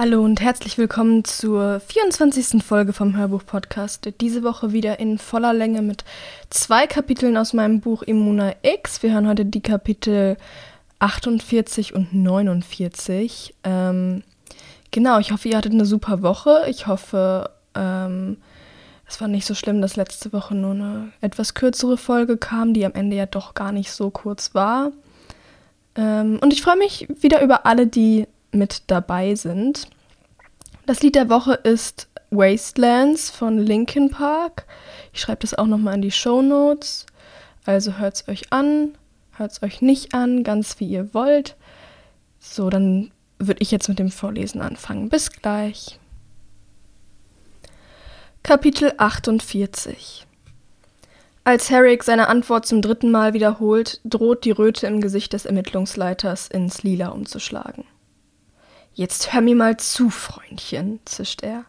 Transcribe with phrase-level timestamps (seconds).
[0.00, 2.62] Hallo und herzlich willkommen zur 24.
[2.62, 4.08] Folge vom Hörbuch-Podcast.
[4.20, 6.04] Diese Woche wieder in voller Länge mit
[6.50, 9.02] zwei Kapiteln aus meinem Buch Immuna X.
[9.02, 10.36] Wir hören heute die Kapitel
[11.00, 13.56] 48 und 49.
[13.64, 14.22] Ähm,
[14.92, 16.66] genau, ich hoffe, ihr hattet eine super Woche.
[16.68, 18.36] Ich hoffe, ähm,
[19.08, 22.86] es war nicht so schlimm, dass letzte Woche nur eine etwas kürzere Folge kam, die
[22.86, 24.92] am Ende ja doch gar nicht so kurz war.
[25.96, 29.88] Ähm, und ich freue mich wieder über alle, die mit dabei sind.
[30.86, 34.66] Das Lied der Woche ist Wastelands von Linkin Park.
[35.12, 37.06] Ich schreibe das auch nochmal in die Show Notes.
[37.64, 38.96] Also hört es euch an,
[39.36, 41.56] hört es euch nicht an, ganz wie ihr wollt.
[42.38, 45.08] So, dann würde ich jetzt mit dem Vorlesen anfangen.
[45.08, 45.98] Bis gleich.
[48.42, 50.26] Kapitel 48
[51.44, 56.48] Als Herrick seine Antwort zum dritten Mal wiederholt, droht die Röte im Gesicht des Ermittlungsleiters
[56.48, 57.84] ins Lila umzuschlagen.
[58.98, 61.64] Jetzt hör mir mal zu, Freundchen, zischt er.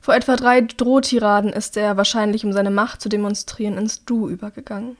[0.00, 4.96] Vor etwa drei Drohtiraden ist er, wahrscheinlich um seine Macht zu demonstrieren, ins Du übergegangen.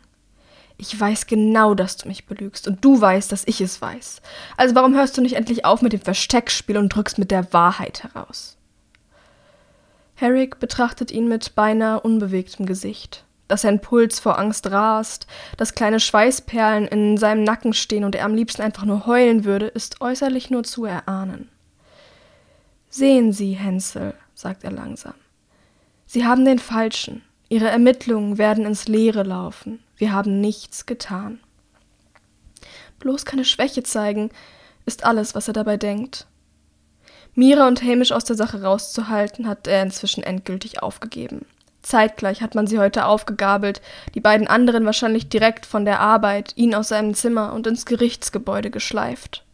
[0.78, 4.20] Ich weiß genau, dass du mich belügst, und du weißt, dass ich es weiß.
[4.56, 8.02] Also warum hörst du nicht endlich auf mit dem Versteckspiel und drückst mit der Wahrheit
[8.02, 8.56] heraus?
[10.16, 16.00] Herrick betrachtet ihn mit beinahe unbewegtem Gesicht dass sein Puls vor Angst rast, dass kleine
[16.00, 20.50] Schweißperlen in seinem Nacken stehen und er am liebsten einfach nur heulen würde, ist äußerlich
[20.50, 21.48] nur zu erahnen.
[22.88, 25.14] Sehen Sie, Hänsel, sagt er langsam.
[26.06, 27.22] Sie haben den Falschen.
[27.48, 29.82] Ihre Ermittlungen werden ins Leere laufen.
[29.96, 31.40] Wir haben nichts getan.
[33.00, 34.30] Bloß keine Schwäche zeigen,
[34.86, 36.26] ist alles, was er dabei denkt.
[37.34, 41.46] Mira und Hamish aus der Sache rauszuhalten, hat er inzwischen endgültig aufgegeben.
[41.84, 43.80] Zeitgleich hat man sie heute aufgegabelt,
[44.14, 48.70] die beiden anderen wahrscheinlich direkt von der Arbeit, ihn aus seinem Zimmer und ins Gerichtsgebäude
[48.70, 49.44] geschleift.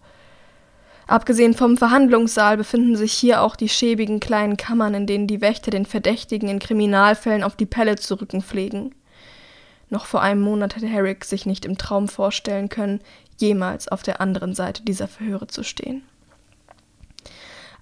[1.08, 5.72] Abgesehen vom Verhandlungssaal befinden sich hier auch die schäbigen kleinen Kammern, in denen die Wächter
[5.72, 8.94] den Verdächtigen in Kriminalfällen auf die Pelle zu rücken pflegen.
[9.88, 13.00] Noch vor einem Monat hätte Herrick sich nicht im Traum vorstellen können,
[13.38, 16.04] jemals auf der anderen Seite dieser Verhöre zu stehen.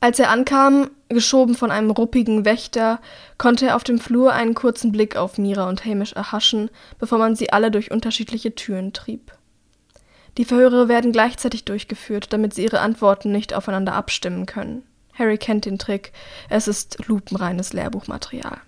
[0.00, 3.00] Als er ankam, geschoben von einem ruppigen Wächter,
[3.36, 7.34] konnte er auf dem Flur einen kurzen Blick auf Mira und Hamish erhaschen, bevor man
[7.34, 9.32] sie alle durch unterschiedliche Türen trieb.
[10.36, 14.84] Die Verhöre werden gleichzeitig durchgeführt, damit sie ihre Antworten nicht aufeinander abstimmen können.
[15.14, 16.12] Harry kennt den Trick,
[16.48, 18.58] es ist lupenreines Lehrbuchmaterial.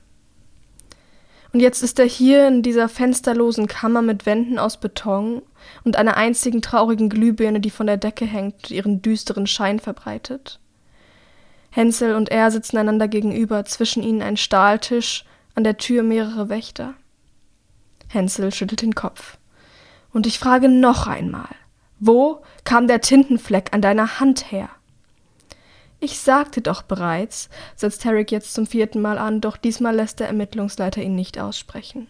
[1.53, 5.43] Und jetzt ist er hier in dieser fensterlosen Kammer mit Wänden aus Beton
[5.85, 10.61] und einer einzigen traurigen Glühbirne, die von der Decke hängt und ihren düsteren Schein verbreitet.
[11.71, 16.95] Hänsel und er sitzen einander gegenüber, zwischen ihnen ein Stahltisch, an der Tür mehrere Wächter.
[18.09, 19.39] Hänsel schüttelt den Kopf.
[20.13, 21.49] Und ich frage noch einmal,
[22.01, 24.69] wo kam der Tintenfleck an deiner Hand her?
[26.01, 30.29] Ich sagte doch bereits, setzt Herrick jetzt zum vierten Mal an, doch diesmal lässt der
[30.29, 32.09] Ermittlungsleiter ihn nicht aussprechen.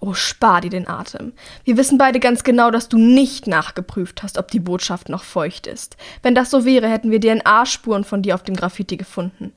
[0.00, 1.32] Oh, spar dir den Atem.
[1.64, 5.66] Wir wissen beide ganz genau, dass du nicht nachgeprüft hast, ob die Botschaft noch feucht
[5.66, 5.96] ist.
[6.22, 9.52] Wenn das so wäre, hätten wir DNA-Spuren von dir auf dem Graffiti gefunden.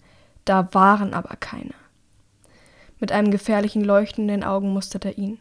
[0.45, 1.73] Da waren aber keine.
[2.99, 5.39] Mit einem gefährlichen Leuchten in den Augen mustert er ihn.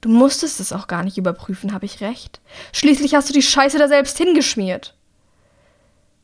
[0.00, 2.40] Du musstest es auch gar nicht überprüfen, habe ich recht?
[2.72, 4.94] Schließlich hast du die Scheiße da selbst hingeschmiert.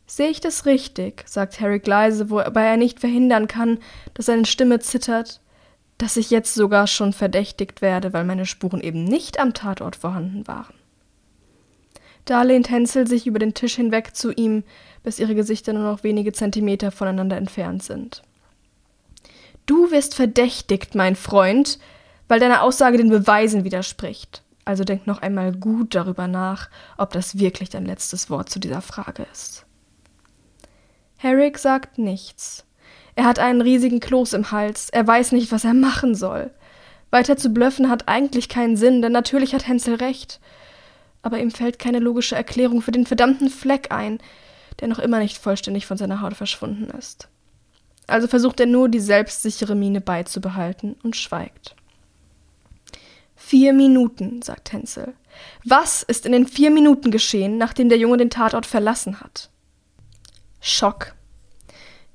[0.07, 1.23] Sehe ich das richtig?
[1.27, 3.79] sagt Harry leise, wobei er nicht verhindern kann,
[4.15, 5.41] dass seine Stimme zittert
[6.01, 10.49] dass ich jetzt sogar schon verdächtigt werde, weil meine Spuren eben nicht am Tatort vorhanden
[10.49, 10.75] waren.
[12.25, 14.65] Da lehnt Hänsel sich über den Tisch hinweg zu ihm,
[15.03, 18.23] bis ihre Gesichter nur noch wenige Zentimeter voneinander entfernt sind.
[19.67, 21.79] Du wirst verdächtigt, mein Freund,
[22.29, 24.43] weil deine Aussage den Beweisen widerspricht.
[24.65, 28.81] Also denk noch einmal gut darüber nach, ob das wirklich dein letztes Wort zu dieser
[28.81, 29.67] Frage ist.
[31.17, 32.65] Herrick sagt nichts.
[33.21, 34.89] Er hat einen riesigen Kloß im Hals.
[34.89, 36.51] Er weiß nicht, was er machen soll.
[37.11, 40.41] Weiter zu blöffen hat eigentlich keinen Sinn, denn natürlich hat Hänsel recht.
[41.21, 44.21] Aber ihm fällt keine logische Erklärung für den verdammten Fleck ein,
[44.81, 47.29] der noch immer nicht vollständig von seiner Haut verschwunden ist.
[48.07, 51.77] Also versucht er nur, die selbstsichere Miene beizubehalten und schweigt.
[53.37, 55.13] Vier Minuten, sagt Hänsel.
[55.63, 59.51] Was ist in den vier Minuten geschehen, nachdem der Junge den Tatort verlassen hat?
[60.63, 61.15] Schock.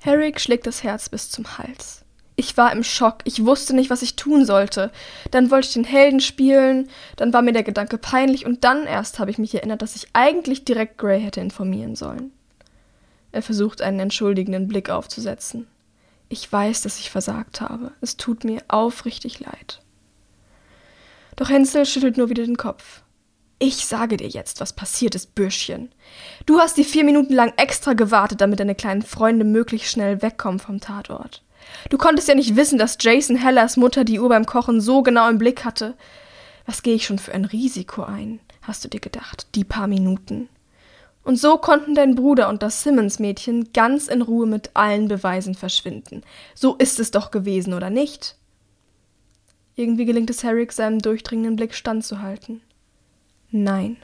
[0.05, 2.05] Herrick schlägt das Herz bis zum Hals.
[2.35, 4.91] Ich war im Schock, ich wusste nicht, was ich tun sollte.
[5.31, 9.17] Dann wollte ich den Helden spielen, dann war mir der Gedanke peinlich und dann erst
[9.17, 12.31] habe ich mich erinnert, dass ich eigentlich direkt Gray hätte informieren sollen.
[13.31, 15.65] Er versucht einen entschuldigenden Blick aufzusetzen.
[16.29, 17.91] Ich weiß, dass ich versagt habe.
[17.99, 19.81] Es tut mir aufrichtig leid.
[21.35, 23.01] Doch Hänsel schüttelt nur wieder den Kopf.
[23.57, 25.91] Ich sage dir jetzt, was passiert ist, Bürschchen.
[26.45, 30.59] Du hast die vier Minuten lang extra gewartet, damit deine kleinen Freunde möglichst schnell wegkommen
[30.59, 31.41] vom Tatort.
[31.89, 35.29] Du konntest ja nicht wissen, dass Jason Hellers Mutter die Uhr beim Kochen so genau
[35.29, 35.95] im Blick hatte.
[36.65, 40.49] Was gehe ich schon für ein Risiko ein, hast du dir gedacht, die paar Minuten.
[41.23, 46.23] Und so konnten dein Bruder und das Simmons-Mädchen ganz in Ruhe mit allen Beweisen verschwinden.
[46.53, 48.35] So ist es doch gewesen, oder nicht?
[49.75, 52.61] Irgendwie gelingt es Herrick, seinem durchdringenden Blick standzuhalten.
[53.57, 53.95] Nein.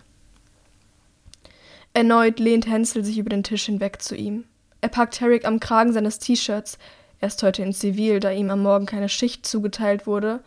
[1.94, 4.46] Erneut lehnt Hänsel sich über den Tisch hinweg zu ihm.
[4.80, 6.78] Er packt Herrick am Kragen seines T-Shirts,
[7.20, 10.42] er ist heute in Zivil, da ihm am Morgen keine Schicht zugeteilt wurde,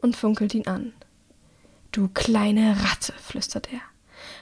[0.00, 0.94] und funkelt ihn an.
[1.92, 3.80] Du kleine Ratte, flüstert er.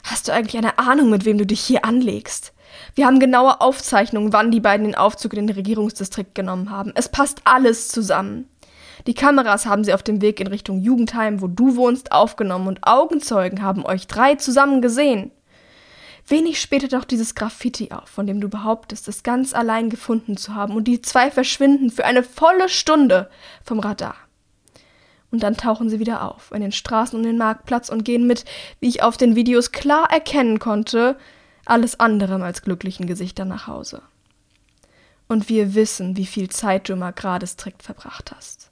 [0.04, 2.52] Hast du eigentlich eine Ahnung, mit wem du dich hier anlegst?
[2.94, 6.92] Wir haben genaue Aufzeichnungen, wann die beiden den Aufzug in den Regierungsdistrikt genommen haben.
[6.94, 8.48] Es passt alles zusammen.
[9.06, 12.86] Die Kameras haben sie auf dem Weg in Richtung Jugendheim, wo du wohnst, aufgenommen und
[12.86, 15.30] Augenzeugen haben euch drei zusammen gesehen.
[16.28, 20.54] Wenig später taucht dieses Graffiti auf, von dem du behauptest, es ganz allein gefunden zu
[20.54, 23.30] haben, und die zwei verschwinden für eine volle Stunde
[23.62, 24.16] vom Radar.
[25.30, 28.44] Und dann tauchen sie wieder auf, in den Straßen um den Marktplatz und gehen mit,
[28.80, 31.16] wie ich auf den Videos klar erkennen konnte,
[31.64, 34.02] alles anderem als glücklichen Gesichtern nach Hause.
[35.28, 38.65] Und wir wissen, wie viel Zeit du immer gerade strikt verbracht hast.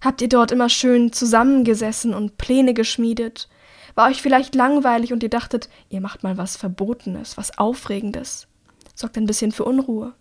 [0.00, 3.48] Habt ihr dort immer schön zusammengesessen und Pläne geschmiedet?
[3.94, 8.46] War euch vielleicht langweilig und ihr dachtet, ihr macht mal was Verbotenes, was Aufregendes?
[8.94, 10.14] Sorgt ein bisschen für Unruhe.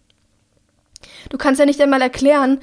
[1.30, 2.60] Du kannst ja nicht einmal erklären,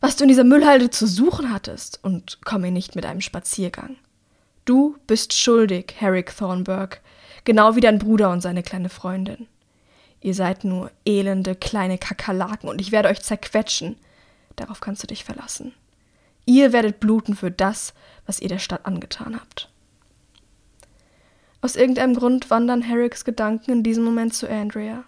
[0.00, 3.96] was du in dieser Müllhalde zu suchen hattest, und komm mir nicht mit einem Spaziergang.
[4.64, 7.00] Du bist schuldig, Herrick Thornburg,
[7.44, 9.46] genau wie dein Bruder und seine kleine Freundin.
[10.20, 13.96] Ihr seid nur elende kleine Kakerlaken und ich werde euch zerquetschen.
[14.56, 15.74] Darauf kannst du dich verlassen.
[16.46, 17.94] Ihr werdet bluten für das,
[18.26, 19.70] was ihr der Stadt angetan habt.
[21.60, 25.04] Aus irgendeinem Grund wandern Herricks Gedanken in diesem Moment zu Andrea.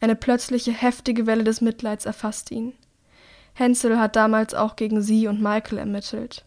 [0.00, 2.72] Eine plötzliche, heftige Welle des Mitleids erfasst ihn.
[3.54, 6.44] Hansel hat damals auch gegen sie und Michael ermittelt.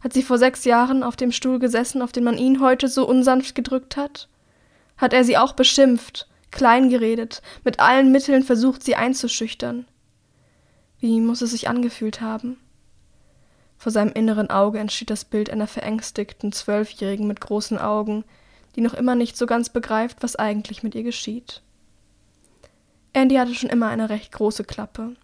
[0.00, 3.06] Hat sie vor sechs Jahren auf dem Stuhl gesessen, auf den man ihn heute so
[3.06, 4.28] unsanft gedrückt hat?
[4.96, 9.86] Hat er sie auch beschimpft, kleingeredet, mit allen Mitteln versucht, sie einzuschüchtern?
[11.00, 12.58] Wie muss es sich angefühlt haben?
[13.78, 18.24] Vor seinem inneren Auge entsteht das Bild einer verängstigten Zwölfjährigen mit großen Augen,
[18.74, 21.62] die noch immer nicht so ganz begreift, was eigentlich mit ihr geschieht.
[23.12, 25.16] Andy hatte schon immer eine recht große Klappe.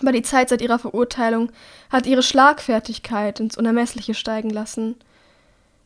[0.00, 1.50] Aber die Zeit seit ihrer Verurteilung
[1.90, 4.96] hat ihre Schlagfertigkeit ins Unermessliche steigen lassen.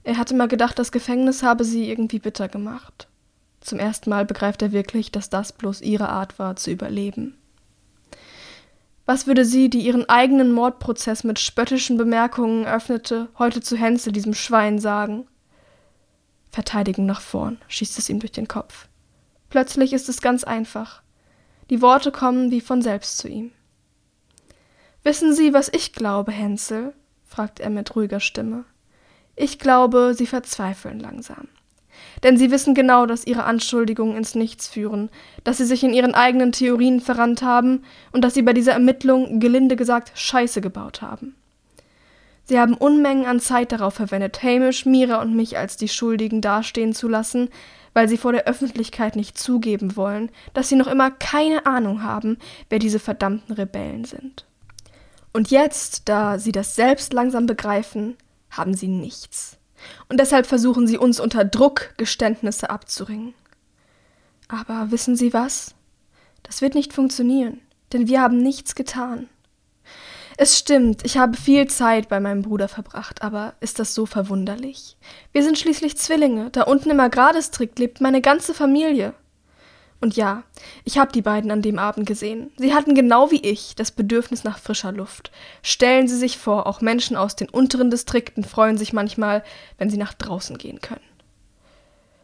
[0.02, 3.08] Er hatte mal gedacht, das Gefängnis habe sie irgendwie bitter gemacht.
[3.61, 7.37] Zum ersten Mal begreift er wirklich, dass das bloß ihre Art war, zu überleben.
[9.06, 14.32] Was würde sie, die ihren eigenen Mordprozess mit spöttischen Bemerkungen öffnete, heute zu Hänsel, diesem
[14.32, 15.26] Schwein, sagen?
[16.50, 18.88] Verteidigung nach vorn, schießt es ihm durch den Kopf.
[19.50, 21.02] Plötzlich ist es ganz einfach.
[21.70, 23.52] Die Worte kommen wie von selbst zu ihm.
[25.02, 26.94] Wissen Sie, was ich glaube, Hänsel?
[27.24, 28.64] fragt er mit ruhiger Stimme.
[29.36, 31.48] Ich glaube, Sie verzweifeln langsam.
[32.22, 35.10] Denn Sie wissen genau, dass Ihre Anschuldigungen ins Nichts führen,
[35.44, 39.40] dass Sie sich in Ihren eigenen Theorien verrannt haben und dass Sie bei dieser Ermittlung,
[39.40, 41.34] gelinde gesagt, Scheiße gebaut haben.
[42.46, 46.92] Sie haben Unmengen an Zeit darauf verwendet, Hamish, Mira und mich als die Schuldigen dastehen
[46.94, 47.48] zu lassen,
[47.94, 52.38] weil sie vor der Öffentlichkeit nicht zugeben wollen, dass sie noch immer keine Ahnung haben,
[52.68, 54.44] wer diese verdammten Rebellen sind.
[55.32, 58.16] Und jetzt, da sie das selbst langsam begreifen,
[58.50, 59.56] haben sie nichts.
[60.09, 63.35] Und deshalb versuchen sie uns unter Druck Geständnisse abzuringen.
[64.49, 65.75] Aber wissen Sie was?
[66.43, 67.61] Das wird nicht funktionieren,
[67.93, 69.29] denn wir haben nichts getan.
[70.37, 74.97] Es stimmt, ich habe viel Zeit bei meinem Bruder verbracht, aber ist das so verwunderlich?
[75.33, 79.14] Wir sind schließlich Zwillinge, da unten im Agrardistrikt lebt meine ganze Familie.
[80.04, 80.42] Und ja,
[80.84, 82.50] ich habe die beiden an dem Abend gesehen.
[82.58, 85.32] Sie hatten genau wie ich das Bedürfnis nach frischer Luft.
[85.62, 89.42] Stellen Sie sich vor, auch Menschen aus den unteren Distrikten freuen sich manchmal,
[89.78, 91.00] wenn sie nach draußen gehen können.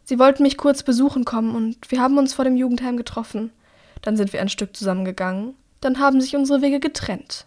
[0.05, 3.51] Sie wollten mich kurz besuchen kommen und wir haben uns vor dem Jugendheim getroffen.
[4.03, 5.55] Dann sind wir ein Stück zusammengegangen.
[5.81, 7.47] Dann haben sich unsere Wege getrennt.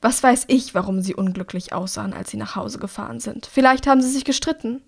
[0.00, 3.46] Was weiß ich, warum sie unglücklich aussahen, als sie nach Hause gefahren sind.
[3.46, 4.82] Vielleicht haben sie sich gestritten.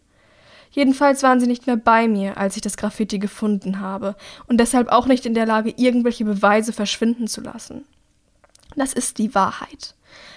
[0.70, 4.88] Jedenfalls waren sie nicht mehr bei mir, als ich das Graffiti gefunden habe, und deshalb
[4.88, 7.85] auch nicht in der Lage, irgendwelche Beweise verschwinden zu lassen.
[8.76, 9.94] Das ist die Wahrheit.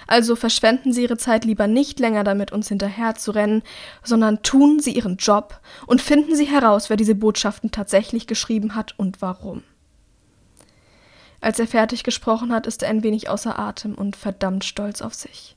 [0.07, 3.62] Also verschwenden Sie Ihre Zeit lieber nicht länger damit, uns hinterherzurennen,
[4.03, 8.98] sondern tun Sie Ihren Job und finden Sie heraus, wer diese Botschaften tatsächlich geschrieben hat
[8.98, 9.63] und warum.
[11.41, 15.13] Als er fertig gesprochen hat, ist er ein wenig außer Atem und verdammt stolz auf
[15.13, 15.55] sich.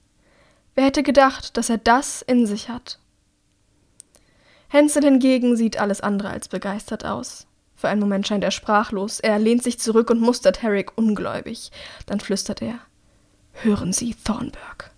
[0.75, 2.99] Wer hätte gedacht, dass er das in sich hat?
[4.73, 7.47] Hansel hingegen sieht alles andere als begeistert aus.
[7.75, 9.21] Für einen Moment scheint er sprachlos.
[9.21, 11.71] Er lehnt sich zurück und mustert Herrick ungläubig.
[12.07, 12.79] Dann flüstert er:
[13.53, 14.91] Hören Sie, Thornburg.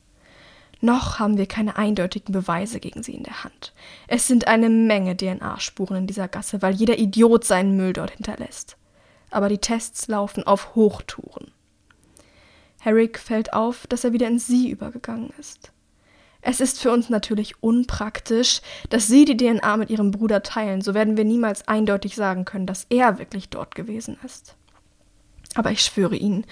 [0.80, 3.72] Noch haben wir keine eindeutigen Beweise gegen sie in der Hand.
[4.06, 8.76] Es sind eine Menge DNA-Spuren in dieser Gasse, weil jeder Idiot seinen Müll dort hinterlässt.
[9.30, 11.52] Aber die Tests laufen auf Hochtouren.
[12.80, 15.72] Herrick fällt auf, dass er wieder in sie übergegangen ist.
[16.46, 18.60] Es ist für uns natürlich unpraktisch,
[18.90, 22.66] dass Sie die DNA mit Ihrem Bruder teilen, so werden wir niemals eindeutig sagen können,
[22.66, 24.54] dass er wirklich dort gewesen ist.
[25.54, 26.44] Aber ich schwöre Ihnen,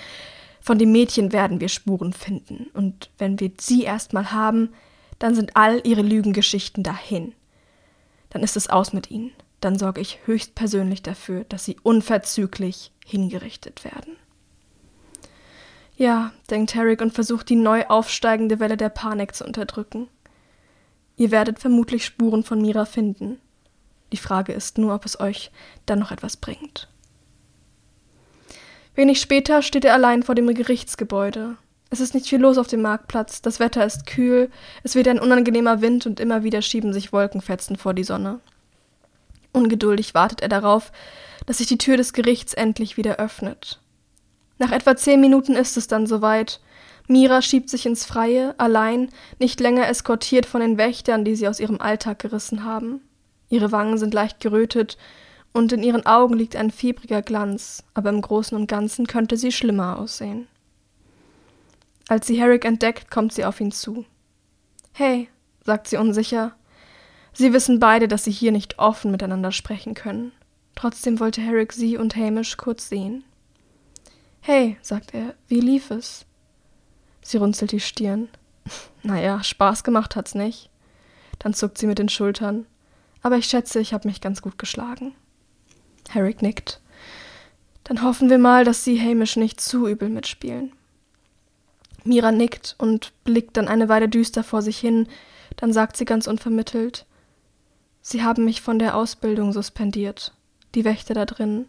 [0.63, 4.71] von dem Mädchen werden wir Spuren finden, und wenn wir sie erstmal haben,
[5.19, 7.35] dann sind all Ihre Lügengeschichten dahin.
[8.31, 13.85] Dann ist es aus mit Ihnen, dann sorge ich höchstpersönlich dafür, dass Sie unverzüglich hingerichtet
[13.85, 14.17] werden.
[16.03, 20.09] Ja, denkt Herrick und versucht die neu aufsteigende Welle der Panik zu unterdrücken.
[21.17, 23.39] Ihr werdet vermutlich Spuren von Mira finden.
[24.11, 25.53] Die Frage ist nur, ob es euch
[25.87, 26.89] dann noch etwas bringt.
[28.97, 31.55] Wenig später steht er allein vor dem Gerichtsgebäude.
[31.89, 34.51] Es ist nicht viel los auf dem Marktplatz, das Wetter ist kühl,
[34.83, 38.41] es weht ein unangenehmer Wind und immer wieder schieben sich Wolkenfetzen vor die Sonne.
[39.53, 40.91] Ungeduldig wartet er darauf,
[41.47, 43.79] dass sich die Tür des Gerichts endlich wieder öffnet.
[44.63, 46.61] Nach etwa zehn Minuten ist es dann soweit.
[47.09, 49.09] Mira schiebt sich ins Freie, allein,
[49.41, 53.01] nicht länger eskortiert von den Wächtern, die sie aus ihrem Alltag gerissen haben.
[53.49, 54.99] Ihre Wangen sind leicht gerötet,
[55.53, 59.51] und in ihren Augen liegt ein fiebriger Glanz, aber im Großen und Ganzen könnte sie
[59.51, 60.47] schlimmer aussehen.
[62.07, 64.05] Als sie Herrick entdeckt, kommt sie auf ihn zu.
[64.93, 65.29] Hey,
[65.65, 66.55] sagt sie unsicher.
[67.33, 70.31] Sie wissen beide, dass sie hier nicht offen miteinander sprechen können.
[70.77, 73.25] Trotzdem wollte Herrick sie und Hamish kurz sehen.
[74.45, 76.27] Hey, sagt er, wie lief es?
[77.23, 78.29] Sie runzelt die Stirn.
[79.05, 80.71] Naja, Spaß gemacht hat's nicht.
[81.41, 82.67] Dann zuckt sie mit den Schultern.
[83.21, 85.15] Aber ich schätze, ich habe mich ganz gut geschlagen.
[86.09, 86.81] Herrick nickt.
[87.83, 90.73] Dann hoffen wir mal, dass Sie Hamish nicht zu übel mitspielen.
[92.05, 95.09] Mira nickt und blickt dann eine Weile düster vor sich hin,
[95.57, 97.07] dann sagt sie ganz unvermittelt
[98.05, 100.35] Sie haben mich von der Ausbildung suspendiert.
[100.75, 101.67] Die Wächter da drin.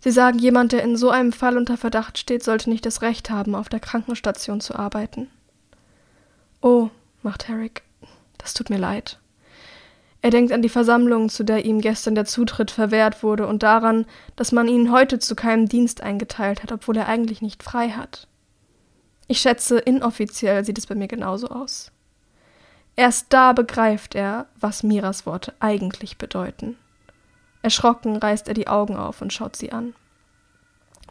[0.00, 3.28] Sie sagen, jemand, der in so einem Fall unter Verdacht steht, sollte nicht das Recht
[3.28, 5.28] haben, auf der Krankenstation zu arbeiten.
[6.62, 6.88] Oh,
[7.22, 7.82] macht Herrick,
[8.38, 9.18] das tut mir leid.
[10.22, 14.06] Er denkt an die Versammlung, zu der ihm gestern der Zutritt verwehrt wurde, und daran,
[14.36, 18.26] dass man ihn heute zu keinem Dienst eingeteilt hat, obwohl er eigentlich nicht frei hat.
[19.28, 21.92] Ich schätze, inoffiziell sieht es bei mir genauso aus.
[22.96, 26.76] Erst da begreift er, was Miras Worte eigentlich bedeuten.
[27.62, 29.94] Erschrocken reißt er die Augen auf und schaut sie an.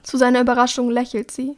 [0.03, 1.58] Zu seiner Überraschung lächelt sie.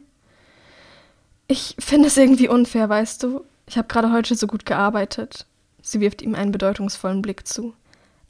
[1.48, 3.44] Ich finde es irgendwie unfair, weißt du.
[3.66, 5.46] Ich habe gerade heute so gut gearbeitet.
[5.80, 7.74] Sie wirft ihm einen bedeutungsvollen Blick zu.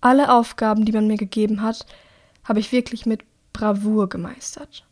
[0.00, 1.86] Alle Aufgaben, die man mir gegeben hat,
[2.44, 4.84] habe ich wirklich mit Bravour gemeistert.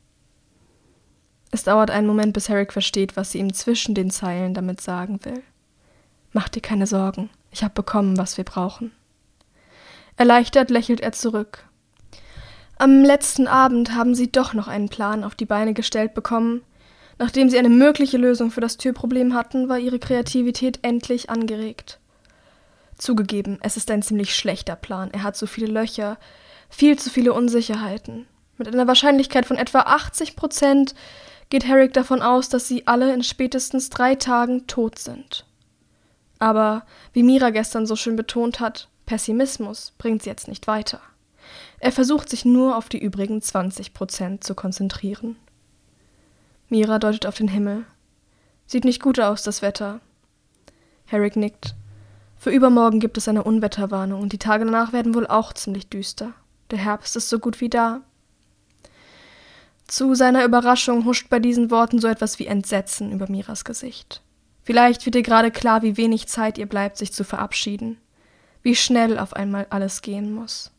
[1.50, 5.24] Es dauert einen Moment, bis Herrick versteht, was sie ihm zwischen den Zeilen damit sagen
[5.24, 5.42] will.
[6.32, 8.92] Mach dir keine Sorgen, ich habe bekommen, was wir brauchen.
[10.20, 11.64] Erleichtert lächelt er zurück.
[12.76, 16.60] Am letzten Abend haben sie doch noch einen Plan auf die Beine gestellt bekommen.
[17.16, 22.00] Nachdem sie eine mögliche Lösung für das Türproblem hatten, war ihre Kreativität endlich angeregt.
[22.98, 25.08] Zugegeben, es ist ein ziemlich schlechter Plan.
[25.10, 26.18] Er hat so viele Löcher,
[26.68, 28.26] viel zu viele Unsicherheiten.
[28.58, 30.94] Mit einer Wahrscheinlichkeit von etwa 80 Prozent
[31.48, 35.46] geht Herrick davon aus, dass sie alle in spätestens drei Tagen tot sind.
[36.38, 36.84] Aber,
[37.14, 41.00] wie Mira gestern so schön betont hat, Pessimismus bringt sie jetzt nicht weiter.
[41.80, 45.34] Er versucht sich nur auf die übrigen 20 Prozent zu konzentrieren.
[46.68, 47.86] Mira deutet auf den Himmel.
[48.68, 49.98] Sieht nicht gut aus, das Wetter.
[51.06, 51.74] Herrick nickt.
[52.36, 56.32] Für übermorgen gibt es eine Unwetterwarnung und die Tage danach werden wohl auch ziemlich düster.
[56.70, 58.02] Der Herbst ist so gut wie da.
[59.88, 64.22] Zu seiner Überraschung huscht bei diesen Worten so etwas wie Entsetzen über Miras Gesicht.
[64.62, 67.98] Vielleicht wird ihr gerade klar, wie wenig Zeit ihr bleibt, sich zu verabschieden
[68.62, 70.70] wie schnell auf einmal alles gehen muss.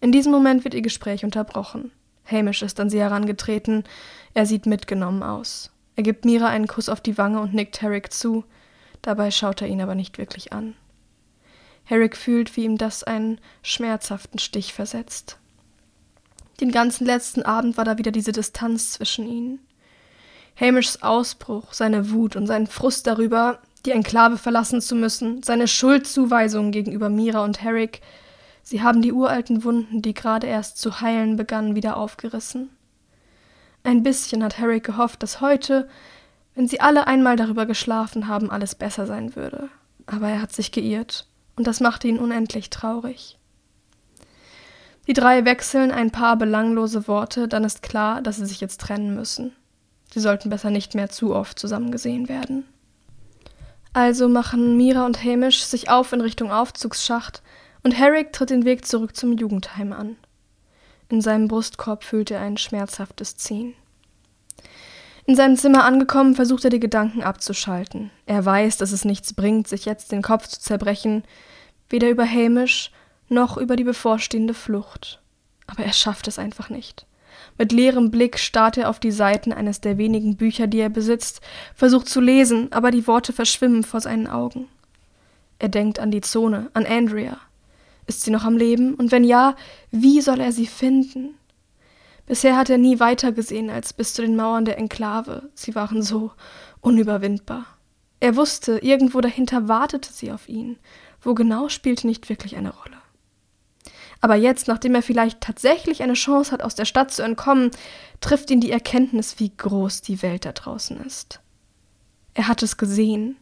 [0.00, 1.90] In diesem Moment wird ihr Gespräch unterbrochen.
[2.30, 3.84] Hamish ist an sie herangetreten.
[4.34, 5.70] Er sieht mitgenommen aus.
[5.96, 8.44] Er gibt Mira einen Kuss auf die Wange und nickt Herrick zu.
[9.02, 10.74] Dabei schaut er ihn aber nicht wirklich an.
[11.84, 15.38] Herrick fühlt, wie ihm das einen schmerzhaften Stich versetzt.
[16.60, 19.60] Den ganzen letzten Abend war da wieder diese Distanz zwischen ihnen.
[20.58, 26.72] Hamishs Ausbruch, seine Wut und sein Frust darüber, die Enklave verlassen zu müssen, seine Schuldzuweisungen
[26.72, 28.02] gegenüber Mira und Herrick,
[28.62, 32.70] sie haben die uralten Wunden, die gerade erst zu heilen begannen, wieder aufgerissen.
[33.84, 35.88] Ein bisschen hat Herrick gehofft, dass heute,
[36.54, 39.68] wenn sie alle einmal darüber geschlafen haben, alles besser sein würde.
[40.06, 43.38] Aber er hat sich geirrt, und das machte ihn unendlich traurig.
[45.06, 49.14] Die drei wechseln ein paar belanglose Worte, dann ist klar, dass sie sich jetzt trennen
[49.14, 49.52] müssen.
[50.12, 52.64] Sie sollten besser nicht mehr zu oft zusammen gesehen werden.
[53.96, 57.42] Also machen Mira und Hamish sich auf in Richtung Aufzugsschacht
[57.82, 60.16] und Herrick tritt den Weg zurück zum Jugendheim an.
[61.08, 63.72] In seinem Brustkorb fühlt er ein schmerzhaftes Ziehen.
[65.24, 68.10] In seinem Zimmer angekommen, versucht er die Gedanken abzuschalten.
[68.26, 71.24] Er weiß, dass es nichts bringt, sich jetzt den Kopf zu zerbrechen,
[71.88, 72.90] weder über Hamish
[73.30, 75.22] noch über die bevorstehende Flucht.
[75.66, 77.05] Aber er schafft es einfach nicht.
[77.58, 81.40] Mit leerem Blick starrt er auf die Seiten eines der wenigen Bücher, die er besitzt,
[81.74, 84.68] versucht zu lesen, aber die Worte verschwimmen vor seinen Augen.
[85.58, 87.38] Er denkt an die Zone, an Andrea.
[88.06, 88.94] Ist sie noch am Leben?
[88.94, 89.56] Und wenn ja,
[89.90, 91.34] wie soll er sie finden?
[92.26, 95.48] Bisher hat er nie weiter gesehen als bis zu den Mauern der Enklave.
[95.54, 96.32] Sie waren so
[96.80, 97.64] unüberwindbar.
[98.20, 100.76] Er wusste, irgendwo dahinter wartete sie auf ihn.
[101.22, 102.96] Wo genau spielte nicht wirklich eine Rolle.
[104.20, 107.70] Aber jetzt, nachdem er vielleicht tatsächlich eine Chance hat, aus der Stadt zu entkommen,
[108.20, 111.40] trifft ihn die Erkenntnis, wie groß die Welt da draußen ist.
[112.34, 113.36] Er hat es gesehen.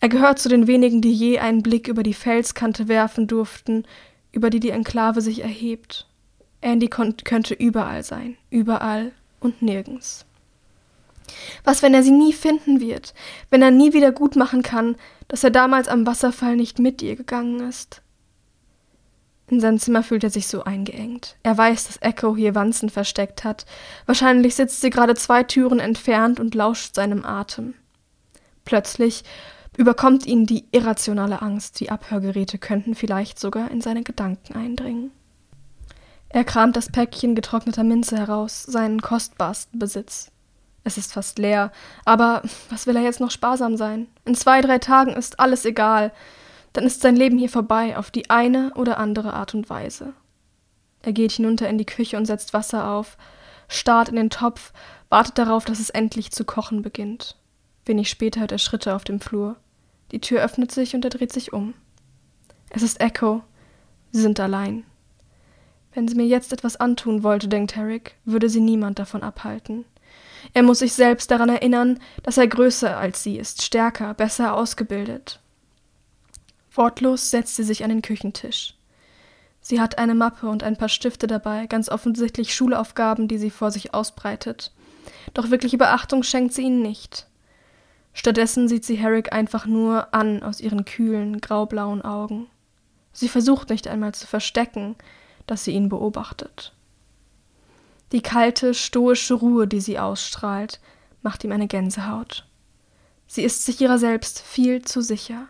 [0.00, 3.84] Er gehört zu den wenigen, die je einen Blick über die Felskante werfen durften,
[4.32, 6.06] über die die Enklave sich erhebt.
[6.60, 10.26] Andy könnte überall sein, überall und nirgends.
[11.64, 13.14] Was, wenn er sie nie finden wird,
[13.50, 14.96] wenn er nie wieder gut machen kann,
[15.28, 18.02] dass er damals am Wasserfall nicht mit ihr gegangen ist?
[19.48, 21.36] In seinem Zimmer fühlt er sich so eingeengt.
[21.42, 23.64] Er weiß, dass Echo hier Wanzen versteckt hat.
[24.06, 27.74] Wahrscheinlich sitzt sie gerade zwei Türen entfernt und lauscht seinem Atem.
[28.64, 29.22] Plötzlich
[29.76, 35.12] überkommt ihn die irrationale Angst, die Abhörgeräte könnten vielleicht sogar in seine Gedanken eindringen.
[36.28, 40.32] Er kramt das Päckchen getrockneter Minze heraus, seinen kostbarsten Besitz.
[40.82, 41.72] Es ist fast leer,
[42.04, 44.08] aber was will er jetzt noch sparsam sein?
[44.24, 46.12] In zwei, drei Tagen ist alles egal
[46.76, 50.12] dann ist sein Leben hier vorbei auf die eine oder andere Art und Weise.
[51.00, 53.16] Er geht hinunter in die Küche und setzt Wasser auf,
[53.66, 54.74] starrt in den Topf,
[55.08, 57.36] wartet darauf, dass es endlich zu kochen beginnt.
[57.86, 59.56] Wenig später hört er Schritte auf dem Flur.
[60.12, 61.72] Die Tür öffnet sich und er dreht sich um.
[62.68, 63.42] Es ist Echo.
[64.12, 64.84] Sie sind allein.
[65.94, 69.86] Wenn sie mir jetzt etwas antun wollte, denkt Herrick, würde sie niemand davon abhalten.
[70.52, 75.40] Er muss sich selbst daran erinnern, dass er größer als sie ist, stärker, besser ausgebildet.
[76.76, 78.74] Wortlos setzt sie sich an den Küchentisch.
[79.60, 83.70] Sie hat eine Mappe und ein paar Stifte dabei, ganz offensichtlich Schulaufgaben, die sie vor
[83.70, 84.72] sich ausbreitet.
[85.34, 87.26] Doch wirkliche Beachtung schenkt sie ihnen nicht.
[88.12, 92.46] Stattdessen sieht sie Herrick einfach nur an aus ihren kühlen, graublauen Augen.
[93.12, 94.94] Sie versucht nicht einmal zu verstecken,
[95.46, 96.72] dass sie ihn beobachtet.
[98.12, 100.80] Die kalte, stoische Ruhe, die sie ausstrahlt,
[101.22, 102.46] macht ihm eine Gänsehaut.
[103.26, 105.48] Sie ist sich ihrer selbst viel zu sicher.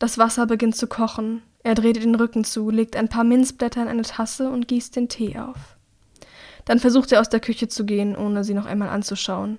[0.00, 1.42] Das Wasser beginnt zu kochen.
[1.62, 5.10] Er dreht den Rücken zu, legt ein paar Minzblätter in eine Tasse und gießt den
[5.10, 5.76] Tee auf.
[6.64, 9.58] Dann versucht er aus der Küche zu gehen, ohne sie noch einmal anzuschauen.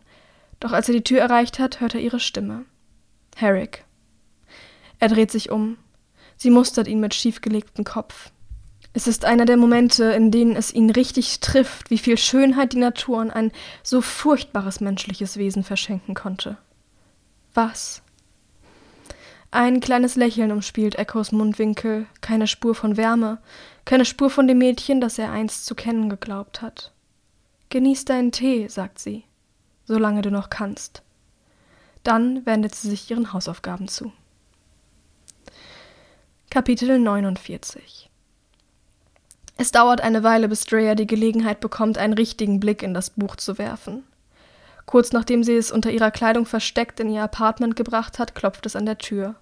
[0.60, 2.66] Doch als er die Tür erreicht hat, hört er ihre Stimme.
[3.36, 3.86] Herrick.
[4.98, 5.78] Er dreht sich um.
[6.38, 8.32] Sie mustert ihn mit schiefgelegtem Kopf.
[8.94, 12.80] Es ist einer der Momente, in denen es ihn richtig trifft, wie viel Schönheit die
[12.80, 13.52] Natur an ein
[13.84, 16.58] so furchtbares menschliches Wesen verschenken konnte.
[17.54, 18.02] Was?
[19.54, 23.38] Ein kleines Lächeln umspielt Echos Mundwinkel, keine Spur von Wärme,
[23.84, 26.94] keine Spur von dem Mädchen, das er einst zu kennen geglaubt hat.
[27.70, 29.26] Genieß deinen Tee, sagt sie,
[29.84, 31.04] solange du noch kannst.
[32.04, 34.14] Dann wendet sie sich ihren Hausaufgaben zu.
[36.50, 38.10] Kapitel 49
[39.58, 43.36] Es dauert eine Weile, bis Drea die Gelegenheit bekommt, einen richtigen Blick in das Buch
[43.36, 44.04] zu werfen.
[44.92, 48.76] Kurz nachdem sie es unter ihrer Kleidung versteckt in ihr Apartment gebracht hat, klopft es
[48.76, 49.36] an der Tür.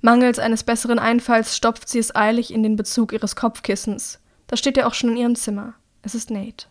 [0.00, 4.18] Mangels eines besseren Einfalls stopft sie es eilig in den Bezug ihres Kopfkissens.
[4.48, 5.74] Da steht er auch schon in ihrem Zimmer.
[6.02, 6.66] Es ist Nate.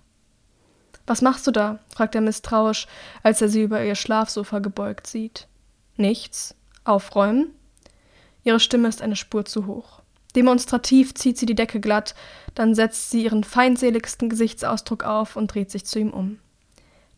[1.06, 1.80] Was machst du da?
[1.95, 2.88] fragt er misstrauisch,
[3.23, 5.47] als er sie über ihr Schlafsofa gebeugt sieht.
[5.95, 6.56] Nichts.
[6.84, 7.54] Aufräumen?
[8.43, 10.02] Ihre Stimme ist eine Spur zu hoch.
[10.36, 12.15] Demonstrativ zieht sie die Decke glatt,
[12.54, 16.39] dann setzt sie ihren feindseligsten Gesichtsausdruck auf und dreht sich zu ihm um.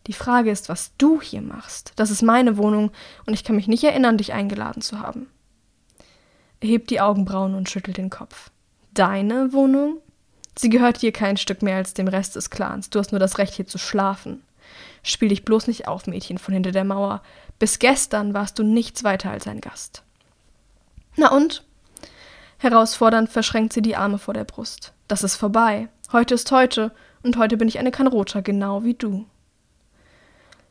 [0.09, 1.93] Die Frage ist, was du hier machst.
[1.95, 2.89] Das ist meine Wohnung
[3.27, 5.27] und ich kann mich nicht erinnern, dich eingeladen zu haben.
[6.61, 8.49] Er hebt die Augenbrauen und schüttelt den Kopf.
[8.91, 9.99] Deine Wohnung?
[10.57, 12.89] Sie gehört dir kein Stück mehr als dem Rest des Clans.
[12.89, 14.41] Du hast nur das Recht, hier zu schlafen.
[15.03, 17.21] Spiel dich bloß nicht auf, Mädchen von hinter der Mauer.
[17.59, 20.01] Bis gestern warst du nichts weiter als ein Gast.
[21.17, 21.63] Na und?
[22.57, 24.91] Herausfordernd verschränkt sie die Arme vor der Brust.
[25.07, 25.87] Das ist vorbei.
[26.11, 29.27] Heute ist heute, und heute bin ich eine Kanrota, genau wie du.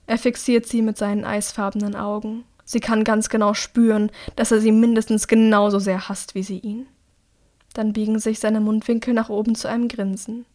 [0.08, 2.44] Er fixiert sie mit seinen eisfarbenen Augen.
[2.64, 6.86] Sie kann ganz genau spüren, dass er sie mindestens genauso sehr hasst wie sie ihn.
[7.74, 10.46] Dann biegen sich seine Mundwinkel nach oben zu einem Grinsen.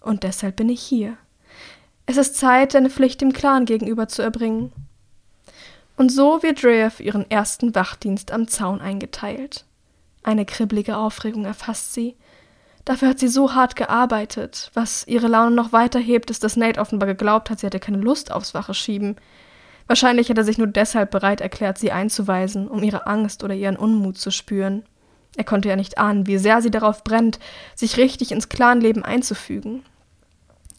[0.00, 1.16] Und deshalb bin ich hier.
[2.06, 4.72] Es ist Zeit, deine Pflicht dem Clan gegenüber zu erbringen.
[5.96, 9.64] Und so wird Drea für ihren ersten Wachdienst am Zaun eingeteilt.
[10.24, 12.16] Eine kribbelige Aufregung erfasst sie.
[12.84, 14.70] Dafür hat sie so hart gearbeitet.
[14.74, 17.98] Was ihre Laune noch weiter hebt, ist, dass Nate offenbar geglaubt hat, sie hätte keine
[17.98, 19.16] Lust aufs Wache schieben.
[19.86, 23.76] Wahrscheinlich hat er sich nur deshalb bereit erklärt, sie einzuweisen, um ihre Angst oder ihren
[23.76, 24.84] Unmut zu spüren.
[25.36, 27.38] Er konnte ja nicht ahnen, wie sehr sie darauf brennt,
[27.74, 29.82] sich richtig ins Clanleben einzufügen.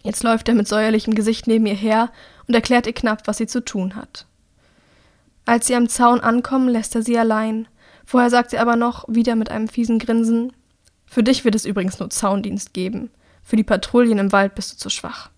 [0.04, 2.12] Jetzt läuft er mit säuerlichem Gesicht neben ihr her
[2.48, 4.26] und erklärt ihr knapp, was sie zu tun hat.
[5.46, 7.68] Als sie am Zaun ankommen, lässt er sie allein.
[8.06, 10.54] Vorher sagt sie aber noch, wieder mit einem fiesen Grinsen,
[11.14, 13.12] Für dich wird es übrigens nur Zaundienst geben.
[13.44, 15.30] Für die Patrouillen im Wald bist du zu schwach.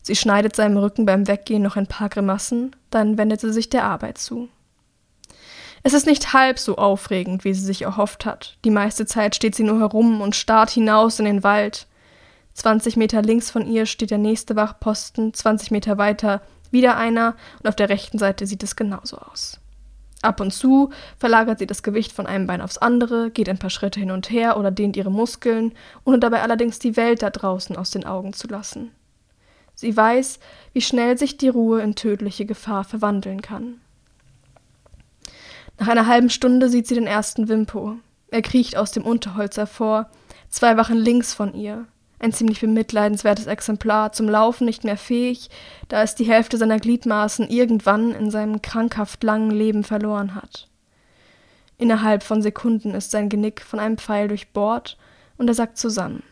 [0.00, 3.84] Sie schneidet seinem Rücken beim Weggehen noch ein paar Grimassen, dann wendet sie sich der
[3.84, 4.48] Arbeit zu.
[5.82, 8.56] Es ist nicht halb so aufregend, wie sie sich erhofft hat.
[8.64, 11.86] Die meiste Zeit steht sie nur herum und starrt hinaus in den Wald.
[12.54, 16.40] 20 Meter links von ihr steht der nächste Wachposten, 20 Meter weiter
[16.70, 19.60] wieder einer und auf der rechten Seite sieht es genauso aus.
[20.22, 23.70] Ab und zu verlagert sie das Gewicht von einem Bein aufs andere, geht ein paar
[23.70, 25.72] Schritte hin und her oder dehnt ihre Muskeln,
[26.04, 28.92] ohne dabei allerdings die Welt da draußen aus den Augen zu lassen.
[29.74, 30.38] Sie weiß,
[30.72, 33.80] wie schnell sich die Ruhe in tödliche Gefahr verwandeln kann.
[35.78, 37.96] Nach einer halben Stunde sieht sie den ersten Wimpo.
[38.28, 40.08] Er kriecht aus dem Unterholz hervor,
[40.48, 41.86] zwei Wachen links von ihr.
[42.22, 45.50] Ein ziemlich bemitleidenswertes Exemplar, zum Laufen nicht mehr fähig,
[45.88, 50.68] da es die Hälfte seiner Gliedmaßen irgendwann in seinem krankhaft langen Leben verloren hat.
[51.78, 54.96] Innerhalb von Sekunden ist sein Genick von einem Pfeil durchbohrt
[55.36, 56.22] und er sackt zusammen.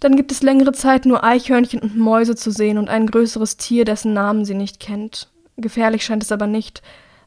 [0.00, 3.86] Dann gibt es längere Zeit nur Eichhörnchen und Mäuse zu sehen und ein größeres Tier,
[3.86, 5.30] dessen Namen sie nicht kennt.
[5.56, 6.82] Gefährlich scheint es aber nicht,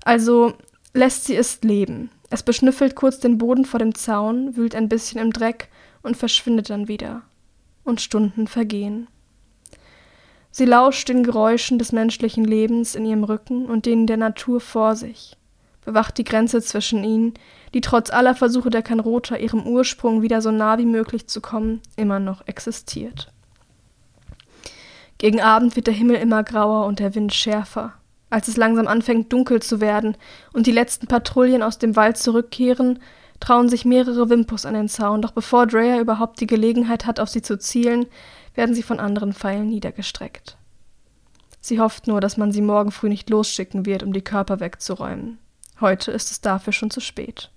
[0.05, 0.53] also
[0.93, 2.11] lässt sie es leben.
[2.29, 5.69] Es beschnüffelt kurz den Boden vor dem Zaun, wühlt ein bisschen im Dreck
[6.03, 7.23] und verschwindet dann wieder.
[7.83, 9.07] Und Stunden vergehen.
[10.51, 14.95] Sie lauscht den Geräuschen des menschlichen Lebens in ihrem Rücken und denen der Natur vor
[14.95, 15.37] sich,
[15.85, 17.33] bewacht die Grenze zwischen ihnen,
[17.73, 21.81] die trotz aller Versuche der Kanrota, ihrem Ursprung wieder so nah wie möglich zu kommen,
[21.95, 23.31] immer noch existiert.
[25.17, 27.93] Gegen Abend wird der Himmel immer grauer und der Wind schärfer.
[28.29, 30.17] Als es langsam anfängt dunkel zu werden
[30.51, 32.99] und die letzten Patrouillen aus dem Wald zurückkehren,
[33.41, 37.27] trauen sich mehrere Wimpus an den Zaun, doch bevor Drea überhaupt die Gelegenheit hat, auf
[37.27, 38.05] sie zu zielen,
[38.55, 40.57] werden sie von anderen Pfeilen niedergestreckt.
[41.59, 45.37] Sie hofft nur, dass man sie morgen früh nicht losschicken wird, um die Körper wegzuräumen.
[45.79, 47.51] Heute ist es dafür schon zu spät.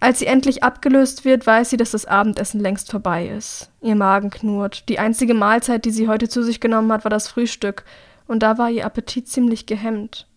[0.00, 3.70] Als sie endlich abgelöst wird, weiß sie, dass das Abendessen längst vorbei ist.
[3.80, 4.88] Ihr Magen knurrt.
[4.88, 7.84] Die einzige Mahlzeit, die sie heute zu sich genommen hat, war das Frühstück,
[8.28, 10.27] und da war ihr Appetit ziemlich gehemmt.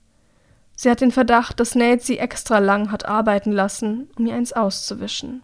[0.81, 4.51] Sie hat den Verdacht, dass Nate sie extra lang hat arbeiten lassen, um ihr eins
[4.51, 5.43] auszuwischen.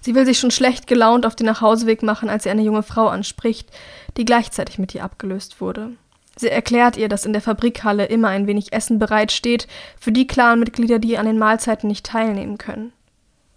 [0.00, 3.08] Sie will sich schon schlecht gelaunt auf den Nachhauseweg machen, als sie eine junge Frau
[3.08, 3.68] anspricht,
[4.16, 5.96] die gleichzeitig mit ihr abgelöst wurde.
[6.36, 9.66] Sie erklärt ihr, dass in der Fabrikhalle immer ein wenig Essen bereitsteht
[9.98, 12.92] für die Clanmitglieder, die an den Mahlzeiten nicht teilnehmen können.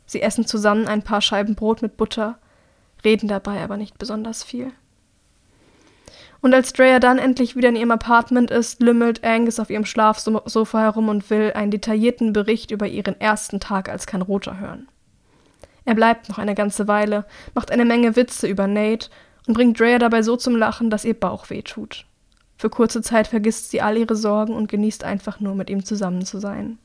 [0.07, 2.39] Sie essen zusammen ein paar Scheiben Brot mit Butter,
[3.05, 4.71] reden dabei aber nicht besonders viel.
[6.41, 10.79] Und als Drea dann endlich wieder in ihrem Apartment ist, lümmelt Angus auf ihrem Schlafsofa
[10.79, 14.87] herum und will einen detaillierten Bericht über ihren ersten Tag als Kanroter hören.
[15.85, 19.09] Er bleibt noch eine ganze Weile, macht eine Menge Witze über Nate
[19.47, 22.05] und bringt Drea dabei so zum Lachen, dass ihr Bauch weh tut.
[22.57, 26.25] Für kurze Zeit vergisst sie all ihre Sorgen und genießt einfach nur mit ihm zusammen
[26.25, 26.77] zu sein.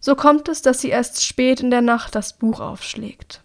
[0.00, 3.42] So kommt es, dass sie erst spät in der Nacht das Buch aufschlägt.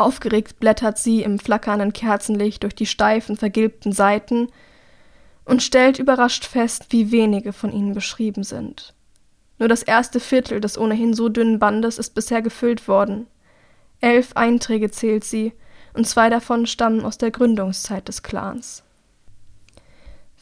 [0.00, 4.48] Aufgeregt blättert sie im flackernden Kerzenlicht durch die steifen, vergilbten Seiten
[5.44, 8.94] und stellt überrascht fest, wie wenige von ihnen beschrieben sind.
[9.58, 13.26] Nur das erste Viertel des ohnehin so dünnen Bandes ist bisher gefüllt worden.
[14.00, 15.52] Elf Einträge zählt sie,
[15.92, 18.84] und zwei davon stammen aus der Gründungszeit des Clans.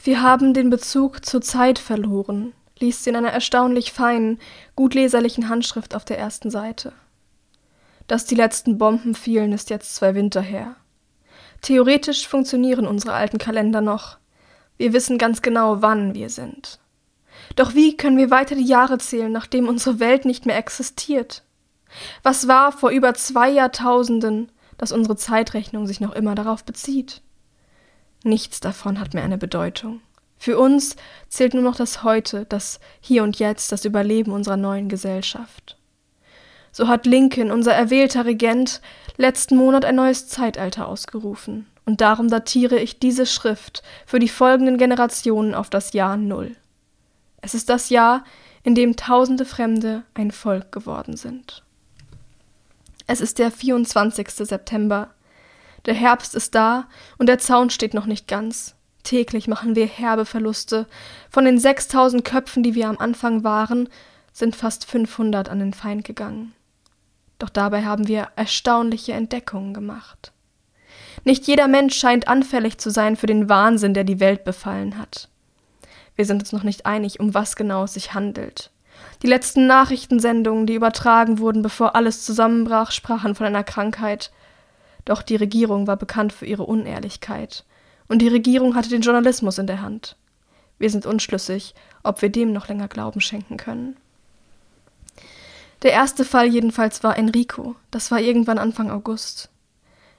[0.05, 4.39] Wir haben den Bezug zur Zeit verloren, liest sie in einer erstaunlich feinen,
[4.77, 6.93] gut leserlichen Handschrift auf der ersten Seite.
[8.09, 10.75] Dass die letzten Bomben fielen, ist jetzt zwei Winter her.
[11.61, 14.19] Theoretisch funktionieren unsere alten Kalender noch.
[14.77, 16.81] Wir wissen ganz genau, wann wir sind.
[17.55, 21.43] Doch wie können wir weiter die Jahre zählen, nachdem unsere Welt nicht mehr existiert?
[22.23, 27.23] Was war vor über zwei Jahrtausenden, dass unsere Zeitrechnung sich noch immer darauf bezieht?
[28.25, 30.01] Nichts davon hat mehr eine Bedeutung.
[30.39, 30.97] Für uns
[31.29, 35.78] zählt nur noch das Heute, das Hier und Jetzt, das Überleben unserer neuen Gesellschaft.
[36.79, 38.81] So hat Lincoln, unser erwählter Regent,
[39.17, 41.67] letzten Monat ein neues Zeitalter ausgerufen.
[41.87, 46.55] und darum datiere ich diese Schrift für die folgenden Generationen auf das Jahr Null.
[47.41, 48.23] Es ist das Jahr,
[48.63, 51.65] in dem tausende Fremde ein Volk geworden sind.
[53.09, 54.31] Es ist der 24.
[54.31, 55.11] September.
[55.85, 56.87] Der Herbst ist da
[57.19, 58.77] und der Zaun steht noch nicht ganz.
[59.03, 60.87] Täglich machen wir herbe Verluste.
[61.29, 63.89] Von den 6000 Köpfen, die wir am Anfang waren,
[64.33, 66.55] sind fast 500 an den Feind gegangen.
[67.39, 70.33] Doch dabei haben wir erstaunliche Entdeckungen gemacht.
[71.25, 75.29] Nicht jeder Mensch scheint anfällig zu sein für den Wahnsinn, der die Welt befallen hat.
[76.17, 78.71] Wir sind uns noch nicht einig, um was genau es sich handelt.
[79.23, 84.33] Die letzten Nachrichtensendungen, die übertragen wurden, bevor alles zusammenbrach, sprachen von einer Krankheit.
[85.05, 87.65] Doch die Regierung war bekannt für ihre Unehrlichkeit.
[88.09, 90.17] Und die Regierung hatte den Journalismus in der Hand.
[90.79, 93.97] Wir sind unschlüssig, ob wir dem noch länger Glauben schenken können.
[95.83, 97.77] Der erste Fall jedenfalls war Enrico.
[97.91, 99.51] Das war irgendwann Anfang August.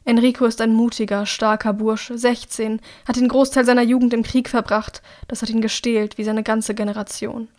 [0.06, 5.02] Enrico ist ein mutiger, starker Bursche, 16, hat den Großteil seiner Jugend im Krieg verbracht,
[5.28, 7.50] das hat ihn gestählt, wie seine ganze Generation.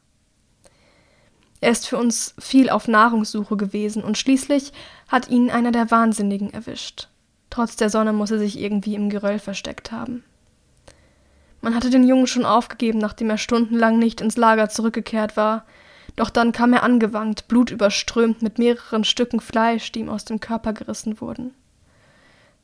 [1.61, 4.73] Er ist für uns viel auf Nahrungssuche gewesen und schließlich
[5.09, 7.09] hat ihn einer der Wahnsinnigen erwischt.
[7.51, 10.25] Trotz der Sonne muss er sich irgendwie im Geröll versteckt haben.
[11.61, 15.67] Man hatte den Jungen schon aufgegeben, nachdem er stundenlang nicht ins Lager zurückgekehrt war,
[16.17, 20.73] doch dann kam er angewankt, blutüberströmt mit mehreren Stücken Fleisch, die ihm aus dem Körper
[20.73, 21.55] gerissen wurden.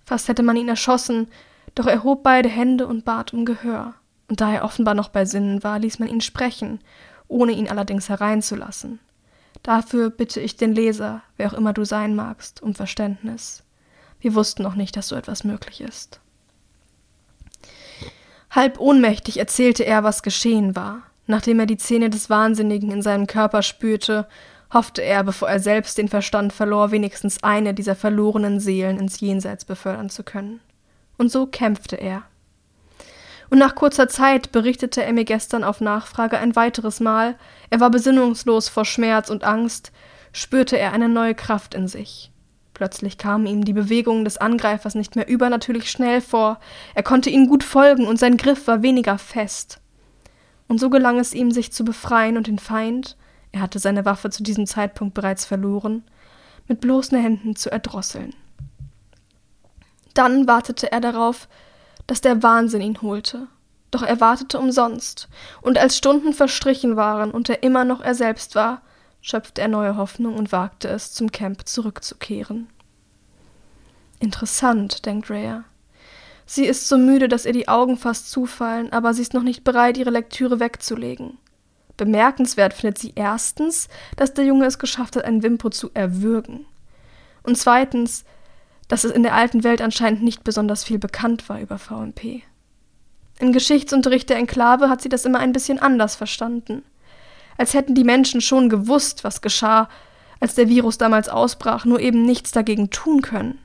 [0.04, 1.28] Fast hätte man ihn erschossen,
[1.74, 3.94] doch er hob beide Hände und bat um Gehör,
[4.28, 6.80] und da er offenbar noch bei Sinnen war, ließ man ihn sprechen,
[7.28, 9.00] ohne ihn allerdings hereinzulassen.
[9.62, 13.64] Dafür bitte ich den Leser, wer auch immer du sein magst, um Verständnis.
[14.20, 16.20] Wir wussten noch nicht, dass so etwas möglich ist.
[18.50, 21.02] Halb ohnmächtig erzählte er, was geschehen war.
[21.26, 24.26] Nachdem er die Zähne des Wahnsinnigen in seinem Körper spürte,
[24.72, 29.64] hoffte er, bevor er selbst den Verstand verlor, wenigstens eine dieser verlorenen Seelen ins Jenseits
[29.64, 30.60] befördern zu können.
[31.18, 32.22] Und so kämpfte er.
[33.48, 37.36] Und nach kurzer Zeit berichtete er mir gestern auf Nachfrage ein weiteres Mal,
[37.70, 39.92] er war besinnungslos vor Schmerz und Angst,
[40.32, 42.32] spürte er eine neue Kraft in sich.
[42.74, 46.58] Plötzlich kamen ihm die Bewegungen des Angreifers nicht mehr übernatürlich schnell vor,
[46.94, 49.80] er konnte ihnen gut folgen und sein Griff war weniger fest.
[50.68, 53.16] Und so gelang es ihm, sich zu befreien und den Feind,
[53.52, 56.04] er hatte seine Waffe zu diesem Zeitpunkt bereits verloren,
[56.68, 58.34] mit bloßen Händen zu erdrosseln.
[60.14, 61.48] Dann wartete er darauf,
[62.06, 63.48] dass der Wahnsinn ihn holte.
[63.90, 65.28] Doch er wartete umsonst,
[65.62, 68.82] und als Stunden verstrichen waren und er immer noch er selbst war,
[69.20, 72.68] schöpfte er neue Hoffnung und wagte es, zum Camp zurückzukehren.
[74.18, 75.64] Interessant, denkt Rhea.
[76.46, 79.64] Sie ist so müde, dass ihr die Augen fast zufallen, aber sie ist noch nicht
[79.64, 81.38] bereit, ihre Lektüre wegzulegen.
[81.96, 86.66] Bemerkenswert findet sie erstens, dass der Junge es geschafft hat, einen Wimpo zu erwürgen.
[87.42, 88.24] Und zweitens,
[88.88, 92.42] dass es in der alten Welt anscheinend nicht besonders viel bekannt war über VMP.
[93.38, 96.82] Im Geschichtsunterricht der Enklave hat sie das immer ein bisschen anders verstanden.
[97.58, 99.88] Als hätten die Menschen schon gewusst, was geschah,
[100.38, 103.58] als der Virus damals ausbrach, nur eben nichts dagegen tun können.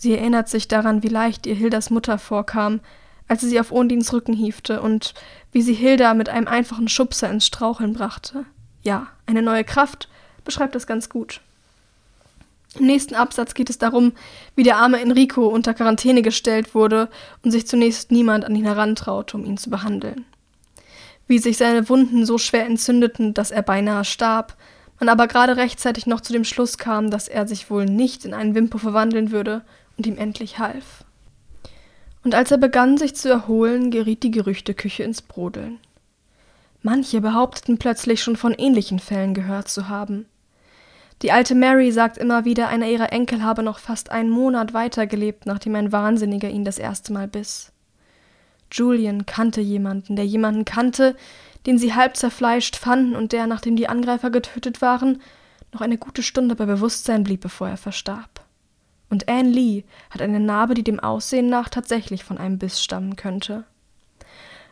[0.00, 2.78] Sie erinnert sich daran, wie leicht ihr Hildas Mutter vorkam,
[3.26, 5.12] als sie sie auf Ondins Rücken hiefte und
[5.50, 8.44] wie sie Hilda mit einem einfachen Schubser ins Straucheln brachte.
[8.84, 10.08] Ja, eine neue Kraft
[10.44, 11.40] beschreibt das ganz gut.
[12.78, 14.12] Im nächsten Absatz geht es darum,
[14.54, 17.08] wie der arme Enrico unter Quarantäne gestellt wurde
[17.42, 20.24] und sich zunächst niemand an ihn herantraute, um ihn zu behandeln.
[21.26, 24.56] Wie sich seine Wunden so schwer entzündeten, dass er beinahe starb,
[25.00, 28.32] man aber gerade rechtzeitig noch zu dem Schluss kam, dass er sich wohl nicht in
[28.32, 29.64] einen Wimpo verwandeln würde
[29.98, 31.04] und ihm endlich half.
[32.24, 35.78] Und als er begann, sich zu erholen, geriet die Gerüchteküche ins Brodeln.
[36.82, 40.26] Manche behaupteten plötzlich schon von ähnlichen Fällen gehört zu haben.
[41.22, 45.46] Die alte Mary sagt immer wieder, einer ihrer Enkel habe noch fast einen Monat weitergelebt,
[45.46, 47.72] nachdem ein Wahnsinniger ihn das erste Mal biss.
[48.70, 51.16] Julian kannte jemanden, der jemanden kannte,
[51.66, 55.20] den sie halb zerfleischt fanden und der, nachdem die Angreifer getötet waren,
[55.72, 58.47] noch eine gute Stunde bei Bewusstsein blieb, bevor er verstarb.
[59.10, 63.16] Und Anne Lee hat eine Narbe, die dem Aussehen nach tatsächlich von einem Biss stammen
[63.16, 63.64] könnte.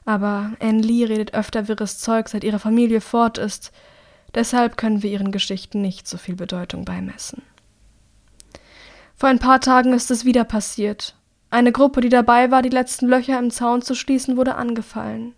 [0.05, 3.73] Aber Anne Lee redet öfter wirres Zeug, seit ihre Familie fort ist,
[4.37, 7.43] Deshalb können wir ihren Geschichten nicht so viel Bedeutung beimessen.
[9.17, 11.17] Vor ein paar Tagen ist es wieder passiert.
[11.49, 15.35] Eine Gruppe, die dabei war, die letzten Löcher im Zaun zu schließen, wurde angefallen.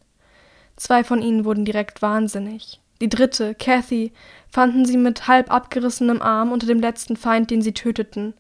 [0.75, 2.81] Zwei von ihnen wurden direkt wahnsinnig.
[3.01, 4.13] Die dritte, Cathy,
[4.49, 8.35] fanden sie mit halb abgerissenem Arm unter dem letzten Feind, den sie töteten,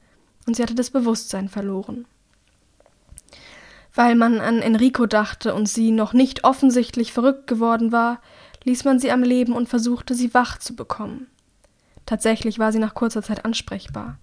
[0.49, 2.07] und sie hatte das Bewusstsein verloren.
[3.95, 8.23] Weil man an Enrico dachte und sie noch nicht offensichtlich verrückt geworden war,
[8.65, 11.27] ließ man sie am Leben und versuchte, sie wach zu bekommen.
[12.07, 14.19] Tatsächlich war sie nach kurzer Zeit ansprechbar.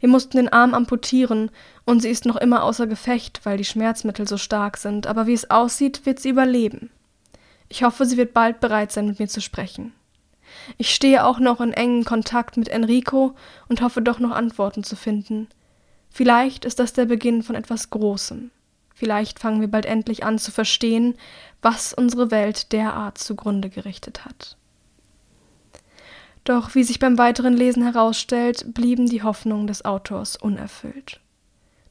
[0.00, 1.50] Wir mussten den Arm amputieren
[1.84, 5.34] und sie ist noch immer außer Gefecht, weil die Schmerzmittel so stark sind, aber wie
[5.34, 6.90] es aussieht, wird sie überleben.
[7.68, 9.92] Ich hoffe, sie wird bald bereit sein, mit mir zu sprechen.
[10.78, 13.34] Ich stehe auch noch in engem Kontakt mit Enrico
[13.68, 15.48] und hoffe doch noch Antworten zu finden.
[16.10, 18.50] Vielleicht ist das der Beginn von etwas Großem.
[18.94, 21.16] Vielleicht fangen wir bald endlich an zu verstehen,
[21.60, 24.56] was unsere Welt derart zugrunde gerichtet hat.
[26.44, 31.20] Doch wie sich beim weiteren Lesen herausstellt, blieben die Hoffnungen des Autors unerfüllt.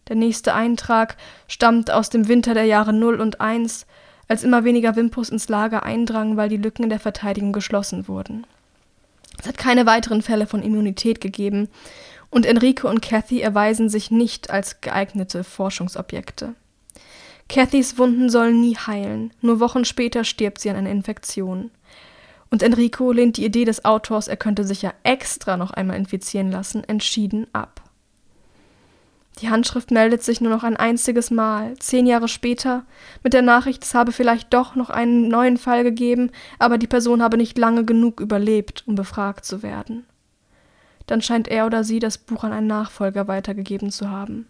[0.08, 3.88] Der nächste Eintrag stammt aus dem Winter der Jahre 0 und 1,
[4.28, 8.46] als immer weniger Wimpus ins Lager eindrangen, weil die Lücken in der Verteidigung geschlossen wurden.
[9.44, 11.68] Es hat keine weiteren Fälle von Immunität gegeben,
[12.30, 16.56] und Enrico und Cathy erweisen sich nicht als geeignete Forschungsobjekte.
[17.50, 21.72] Cathys Wunden sollen nie heilen, nur Wochen später stirbt sie an einer Infektion.
[22.50, 26.50] Und Enrico lehnt die Idee des Autors, er könnte sich ja extra noch einmal infizieren
[26.50, 27.83] lassen, entschieden ab.
[29.42, 32.86] Die Handschrift meldet sich nur noch ein einziges Mal, zehn Jahre später,
[33.24, 37.24] mit der Nachricht, es habe vielleicht doch noch einen neuen Fall gegeben, aber die Person
[37.24, 40.06] habe nicht lange genug überlebt, um befragt zu werden.
[41.08, 44.48] Dann scheint er oder sie das Buch an einen Nachfolger weitergegeben zu haben.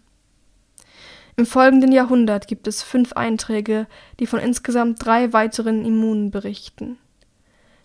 [1.36, 3.88] Im folgenden Jahrhundert gibt es fünf Einträge,
[4.20, 6.96] die von insgesamt drei weiteren Immunen berichten.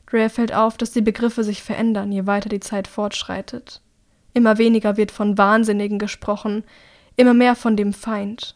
[0.06, 3.82] Dreyer fällt auf, dass die Begriffe sich verändern, je weiter die Zeit fortschreitet.
[4.34, 6.64] Immer weniger wird von Wahnsinnigen gesprochen,
[7.16, 8.56] immer mehr von dem Feind.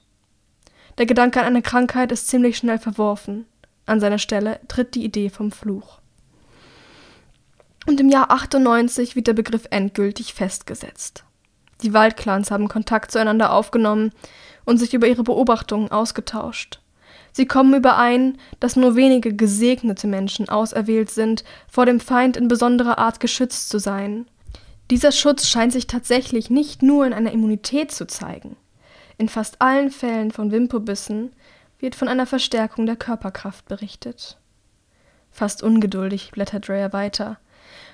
[0.98, 3.46] Der Gedanke an eine Krankheit ist ziemlich schnell verworfen.
[3.86, 6.00] An seiner Stelle tritt die Idee vom Fluch.
[7.86, 11.26] Und im Jahr 98 wird der Begriff endgültig festgesetzt.
[11.82, 14.12] Die Waldclans haben Kontakt zueinander aufgenommen
[14.64, 16.80] und sich über ihre Beobachtungen ausgetauscht.
[17.34, 23.00] Sie kommen überein, dass nur wenige gesegnete Menschen auserwählt sind, vor dem Feind in besonderer
[23.00, 24.28] Art geschützt zu sein
[24.94, 28.58] dieser Schutz scheint sich tatsächlich nicht nur in einer Immunität zu zeigen.
[29.18, 31.32] In fast allen Fällen von Wimpobissen
[31.80, 34.38] wird von einer Verstärkung der Körperkraft berichtet.
[35.32, 37.40] Fast ungeduldig blättert Dreyer weiter.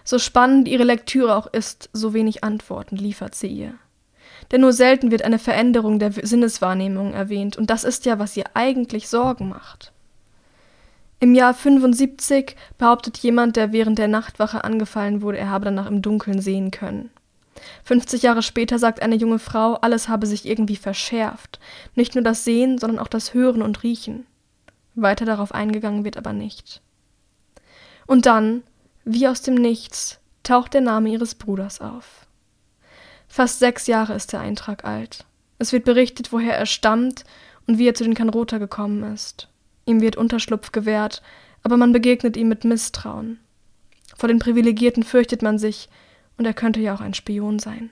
[0.04, 3.76] So spannend ihre Lektüre auch ist, so wenig Antworten liefert sie ihr.
[4.52, 8.44] Denn nur selten wird eine Veränderung der Sinneswahrnehmung erwähnt, und das ist ja, was ihr
[8.56, 9.94] eigentlich Sorgen macht.
[11.22, 16.02] Im Jahr 75 behauptet jemand, der während der Nachtwache angefallen wurde, er habe danach im
[16.02, 17.10] Dunkeln sehen können.
[17.84, 21.60] 50 Jahre später sagt eine junge Frau, alles habe sich irgendwie verschärft.
[21.96, 24.26] Nicht nur das Sehen, sondern auch das Hören und Riechen.
[24.96, 26.82] Weiter darauf eingegangen wird aber nicht.
[28.06, 28.64] Und dann,
[29.04, 32.28] wie aus dem Nichts, taucht der Name ihres Bruders auf.
[33.28, 35.26] Fast sechs Jahre ist der Eintrag alt.
[35.58, 37.26] Es wird berichtet, woher er stammt
[37.68, 39.50] und wie er zu den Kanrota gekommen ist.
[39.90, 41.24] Ihm wird Unterschlupf gewährt,
[41.64, 43.40] aber man begegnet ihm mit Misstrauen.
[44.16, 45.90] Vor den Privilegierten fürchtet man sich,
[46.38, 47.90] und er könnte ja auch ein Spion sein.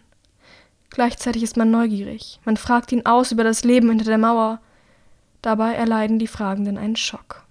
[0.92, 4.62] Gleichzeitig ist man neugierig, man fragt ihn aus über das Leben hinter der Mauer.
[5.42, 7.44] Dabei erleiden die Fragenden einen Schock.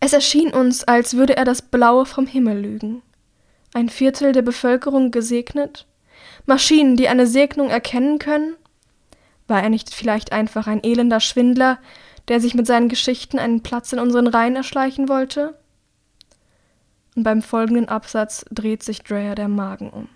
[0.00, 3.02] Es erschien uns, als würde er das Blaue vom Himmel lügen.
[3.74, 5.86] Ein Viertel der Bevölkerung gesegnet?
[6.46, 8.54] Maschinen, die eine Segnung erkennen können?
[9.46, 11.78] War er nicht vielleicht einfach ein elender Schwindler,
[12.28, 15.54] der sich mit seinen Geschichten einen Platz in unseren Reihen erschleichen wollte?
[17.16, 20.08] Und beim folgenden Absatz dreht sich Dreyer der Magen um.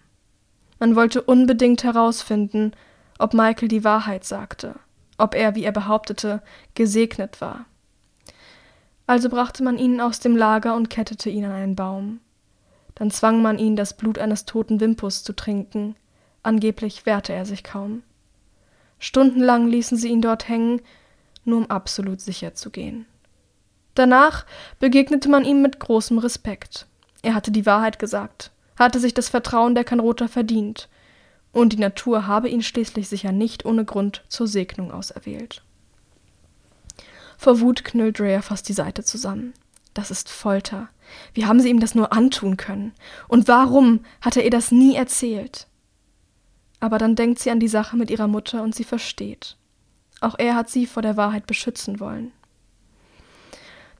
[0.78, 2.72] Man wollte unbedingt herausfinden,
[3.18, 4.74] ob Michael die Wahrheit sagte,
[5.16, 6.42] ob er, wie er behauptete,
[6.74, 7.66] gesegnet war.
[9.06, 12.20] Also brachte man ihn aus dem Lager und kettete ihn an einen Baum.
[12.94, 15.96] Dann zwang man ihn, das Blut eines toten Wimpus zu trinken.
[16.42, 18.02] Angeblich wehrte er sich kaum.
[18.98, 20.80] Stundenlang ließen sie ihn dort hängen
[21.44, 23.06] nur um absolut sicher zu gehen.
[23.94, 24.46] Danach
[24.78, 26.86] begegnete man ihm mit großem Respekt.
[27.22, 30.88] Er hatte die Wahrheit gesagt, hatte sich das Vertrauen der Kanrota verdient,
[31.52, 35.62] und die Natur habe ihn schließlich sicher nicht ohne Grund zur Segnung auserwählt.
[37.36, 39.52] Vor Wut knüllt Rhea fast die Seite zusammen.
[39.94, 40.88] Das ist Folter.
[41.34, 42.92] Wie haben sie ihm das nur antun können?
[43.28, 45.66] Und warum hat er ihr das nie erzählt?
[46.80, 49.56] Aber dann denkt sie an die Sache mit ihrer Mutter und sie versteht.
[50.22, 52.32] Auch er hat sie vor der Wahrheit beschützen wollen.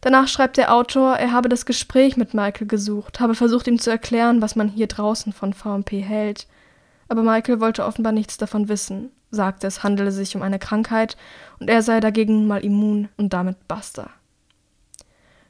[0.00, 3.90] Danach schreibt der Autor, er habe das Gespräch mit Michael gesucht, habe versucht ihm zu
[3.90, 6.46] erklären, was man hier draußen von VMP hält.
[7.08, 11.16] Aber Michael wollte offenbar nichts davon wissen, sagte, es handele sich um eine Krankheit
[11.58, 14.10] und er sei dagegen nun mal immun und damit basta.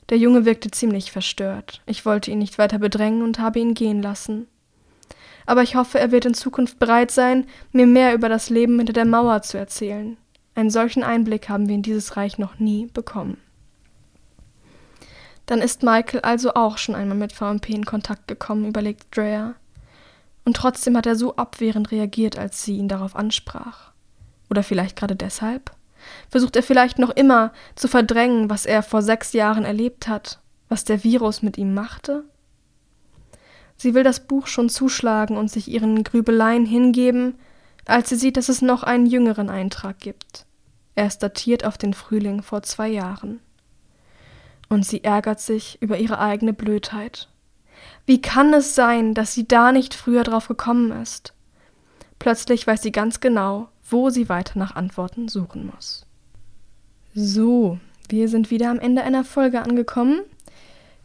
[0.08, 1.82] Der Junge wirkte ziemlich verstört.
[1.86, 4.46] Ich wollte ihn nicht weiter bedrängen und habe ihn gehen lassen.
[5.46, 8.92] Aber ich hoffe, er wird in Zukunft bereit sein, mir mehr über das Leben hinter
[8.92, 10.16] der Mauer zu erzählen.
[10.54, 13.38] Einen solchen Einblick haben wir in dieses Reich noch nie bekommen.
[15.46, 19.54] Dann ist Michael also auch schon einmal mit VMP in Kontakt gekommen, überlegt Dreyer.
[20.44, 23.92] Und trotzdem hat er so abwehrend reagiert, als sie ihn darauf ansprach.
[24.50, 25.72] Oder vielleicht gerade deshalb?
[26.28, 30.84] Versucht er vielleicht noch immer zu verdrängen, was er vor sechs Jahren erlebt hat, was
[30.84, 32.24] der Virus mit ihm machte?
[33.76, 37.34] Sie will das Buch schon zuschlagen und sich ihren Grübeleien hingeben,
[37.84, 40.46] als sie sieht, dass es noch einen jüngeren Eintrag gibt.
[40.94, 43.40] Er ist datiert auf den Frühling vor zwei Jahren.
[44.68, 47.28] Und sie ärgert sich über ihre eigene Blödheit.
[48.06, 51.34] Wie kann es sein, dass sie da nicht früher drauf gekommen ist?
[52.18, 56.06] Plötzlich weiß sie ganz genau, wo sie weiter nach Antworten suchen muss.
[57.14, 57.78] So,
[58.08, 60.20] wir sind wieder am Ende einer Folge angekommen.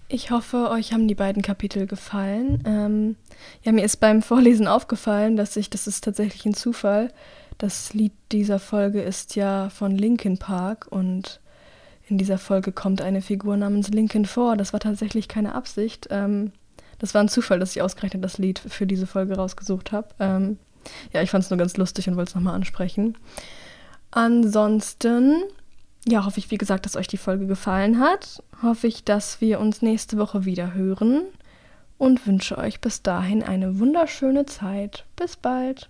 [0.10, 2.64] Ich hoffe, euch haben die beiden Kapitel gefallen.
[2.66, 3.16] Ähm,
[3.64, 7.12] ja, mir ist beim Vorlesen aufgefallen, dass ich, das ist tatsächlich ein Zufall,
[7.58, 11.42] das Lied dieser Folge ist ja von Linkin Park und
[12.08, 14.56] in dieser Folge kommt eine Figur namens Linkin vor.
[14.56, 16.08] Das war tatsächlich keine Absicht.
[16.10, 16.52] Ähm,
[17.00, 20.08] das war ein Zufall, dass ich ausgerechnet das Lied für diese Folge rausgesucht habe.
[20.20, 20.58] Ähm,
[21.12, 23.18] ja, ich fand es nur ganz lustig und wollte es nochmal ansprechen.
[24.12, 25.44] Ansonsten,
[26.08, 28.42] ja, hoffe ich, wie gesagt, dass euch die Folge gefallen hat.
[28.62, 31.24] Hoffe ich, dass wir uns nächste Woche wieder hören
[31.98, 35.06] und wünsche euch bis dahin eine wunderschöne Zeit.
[35.16, 35.90] Bis bald.